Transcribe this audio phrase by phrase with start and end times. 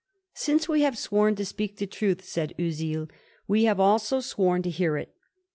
[0.33, 3.07] "Since we have sworn to speak the truth," said Oisille,
[3.47, 5.13] "we have also sworn to hear it.